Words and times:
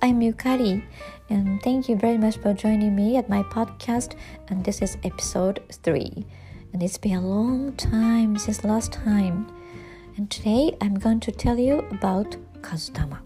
I'm 0.00 0.20
Yukari, 0.20 0.84
and 1.28 1.60
thank 1.62 1.88
you 1.88 1.96
very 1.96 2.18
much 2.18 2.36
for 2.38 2.54
joining 2.54 2.94
me 2.94 3.16
at 3.16 3.28
my 3.28 3.42
podcast. 3.42 4.14
And 4.46 4.64
this 4.64 4.80
is 4.80 4.96
episode 5.02 5.60
3. 5.72 6.24
And 6.72 6.82
it's 6.84 6.98
been 6.98 7.16
a 7.16 7.20
long 7.20 7.72
time 7.72 8.38
since 8.38 8.62
last 8.62 8.92
time. 8.92 9.50
And 10.16 10.30
today 10.30 10.76
I'm 10.80 10.94
going 10.94 11.18
to 11.20 11.32
tell 11.32 11.58
you 11.58 11.80
about 11.90 12.36
Kazutama. 12.60 13.18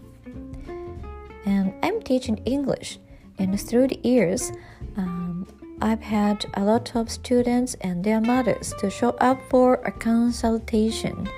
And 1.45 1.75
I'm 1.83 2.01
teaching 2.01 2.37
English, 2.45 2.97
and 3.37 3.59
through 3.59 3.89
the 3.89 3.99
years, 4.03 4.51
um, 4.97 5.45
I've 5.79 6.01
had 6.01 6.43
a 6.55 6.63
lot 6.63 6.95
of 6.95 7.11
students 7.11 7.75
and 7.81 8.03
their 8.03 8.19
mothers 8.19 8.73
to 8.79 8.89
show 8.89 9.09
up 9.21 9.39
for 9.51 9.75
a 9.85 9.91
consultation. 9.91 11.29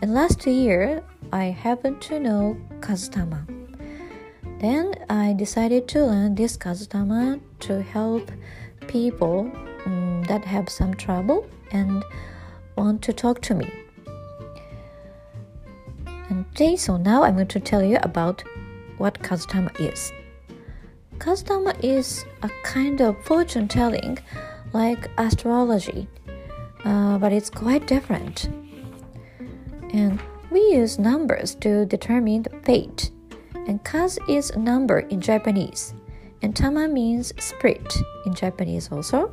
And 0.00 0.14
last 0.14 0.46
year, 0.46 1.04
I 1.34 1.44
happened 1.46 2.00
to 2.02 2.18
know 2.18 2.56
Kazutama. 2.80 3.59
Then 4.60 4.92
I 5.08 5.32
decided 5.32 5.88
to 5.88 6.04
learn 6.04 6.34
this 6.34 6.54
Kazutama 6.58 7.40
to 7.60 7.80
help 7.80 8.30
people 8.88 9.50
um, 9.86 10.22
that 10.28 10.44
have 10.44 10.68
some 10.68 10.92
trouble 10.92 11.48
and 11.72 12.04
want 12.76 13.00
to 13.04 13.14
talk 13.14 13.40
to 13.42 13.54
me. 13.54 13.72
And 16.28 16.44
today, 16.54 16.76
so 16.76 16.98
now 16.98 17.22
I'm 17.22 17.36
going 17.36 17.46
to 17.48 17.58
tell 17.60 17.82
you 17.82 17.96
about 18.02 18.44
what 18.98 19.22
Kazutama 19.22 19.80
is. 19.80 20.12
Kazutama 21.16 21.74
is 21.82 22.26
a 22.42 22.50
kind 22.62 23.00
of 23.00 23.16
fortune 23.24 23.66
telling 23.66 24.18
like 24.74 25.08
astrology, 25.16 26.06
uh, 26.84 27.16
but 27.16 27.32
it's 27.32 27.48
quite 27.48 27.86
different. 27.86 28.50
And 29.94 30.20
we 30.50 30.60
use 30.60 30.98
numbers 30.98 31.54
to 31.56 31.86
determine 31.86 32.42
the 32.42 32.50
fate 32.62 33.10
and 33.66 33.82
Kazu 33.84 34.20
is 34.28 34.50
a 34.50 34.58
number 34.58 35.00
in 35.00 35.20
Japanese, 35.20 35.94
and 36.42 36.56
Tama 36.56 36.88
means 36.88 37.32
spirit 37.42 37.94
in 38.24 38.34
Japanese 38.34 38.90
also. 38.90 39.32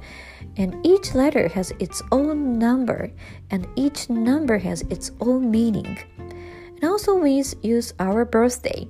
And 0.58 0.86
each 0.86 1.14
letter 1.14 1.48
has 1.50 1.72
its 1.80 2.02
own 2.12 2.58
number, 2.60 3.12
and 3.50 3.68
each 3.76 4.10
number 4.10 4.58
has 4.58 4.82
its 4.84 5.12
own 5.22 5.52
meaning. 5.52 5.98
And 6.18 6.84
also, 6.84 7.16
we 7.16 7.44
use 7.62 7.94
our 8.00 8.26
birthday. 8.26 8.88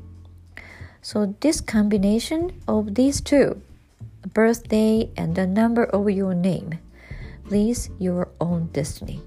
So, 1.01 1.35
this 1.39 1.61
combination 1.61 2.59
of 2.67 2.95
these 2.95 3.21
two, 3.21 3.61
birthday 4.33 5.09
and 5.15 5.35
the 5.35 5.47
number 5.47 5.85
of 5.85 6.09
your 6.09 6.33
name, 6.33 6.79
leads 7.49 7.89
your 7.99 8.29
own 8.41 8.67
destiny. 8.73 9.21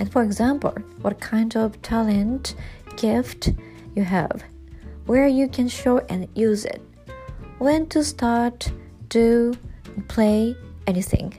And 0.00 0.10
for 0.10 0.22
example, 0.22 0.72
what 1.02 1.20
kind 1.20 1.56
of 1.56 1.80
talent, 1.82 2.54
gift 2.96 3.52
you 3.94 4.04
have 4.04 4.42
where 5.08 5.26
you 5.26 5.48
can 5.48 5.66
show 5.68 5.98
and 6.10 6.28
use 6.34 6.66
it, 6.66 6.82
when 7.56 7.86
to 7.88 8.04
start, 8.04 8.70
do, 9.08 9.54
play 10.06 10.54
anything. 10.86 11.32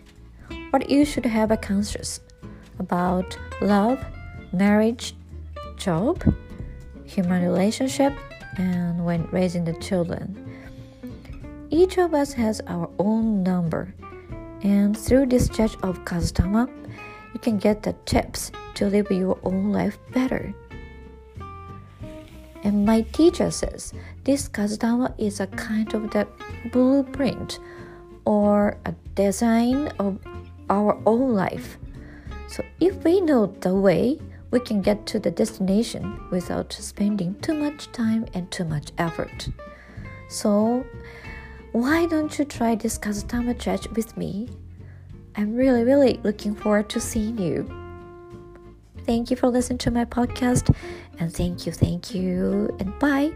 What 0.72 0.90
you 0.90 1.06
should 1.06 1.26
have 1.26 1.52
a 1.52 1.58
conscious 1.58 2.20
about 2.80 3.38
love, 3.62 4.04
marriage, 4.52 5.16
job, 5.78 6.24
human 7.06 7.44
relationship, 7.44 8.12
and 8.58 9.06
when 9.06 9.30
raising 9.30 9.66
the 9.66 9.74
children. 9.74 10.26
Each 11.70 12.00
of 12.00 12.16
us 12.16 12.34
has 12.34 12.62
our 12.66 12.90
own 12.98 13.44
number, 13.44 13.94
and 14.64 14.98
through 14.98 15.28
this 15.28 15.48
judge 15.48 15.76
of 15.84 16.04
Kazutama, 16.06 16.68
you 17.36 17.40
can 17.40 17.60
get 17.60 17.84
the 17.84 17.94
tips 18.06 18.52
to 18.74 18.88
live 18.88 19.12
your 19.12 19.38
own 19.44 19.72
life 19.72 20.00
better. 20.12 20.56
And 22.64 22.86
my 22.86 23.02
teacher 23.02 23.52
says 23.52 23.94
this 24.24 24.50
Kazutama 24.50 25.14
is 25.18 25.40
a 25.40 25.48
kind 25.48 25.94
of 25.94 26.12
the 26.12 26.28
blueprint 26.72 27.60
or 28.26 28.78
a 28.86 28.94
design 29.16 29.88
of 30.00 30.20
our 30.70 31.02
own 31.06 31.34
life. 31.34 31.78
So 32.48 32.64
if 32.80 33.04
we 33.04 33.22
know 33.22 33.48
the 33.48 33.76
way, 33.76 34.20
we 34.52 34.60
can 34.60 34.82
get 34.82 35.06
to 35.08 35.20
the 35.20 35.32
destination 35.32 36.20
without 36.32 36.74
spending 36.74 37.36
too 37.42 37.54
much 37.54 37.92
time 37.92 38.26
and 38.34 38.50
too 38.52 38.66
much 38.66 38.92
effort. 38.98 39.50
So 40.28 40.86
why 41.72 42.08
don't 42.08 42.38
you 42.38 42.46
try 42.46 42.76
this 42.76 42.98
Kazutama 42.98 43.58
judge 43.58 43.88
with 43.90 44.18
me? 44.18 44.50
I'm 45.36 45.56
really, 45.56 45.84
really 45.84 46.20
looking 46.24 46.56
forward 46.56 46.90
to 46.90 47.00
seeing 47.00 47.38
you. 47.38 47.79
Thank 49.10 49.32
you 49.32 49.36
for 49.38 49.48
listening 49.48 49.80
to 49.80 49.90
my 49.90 50.06
podcast. 50.06 50.72
And 51.18 51.34
thank 51.34 51.66
you, 51.66 51.72
thank 51.72 52.14
you, 52.14 52.70
and 52.80 53.00
bye. 53.00 53.34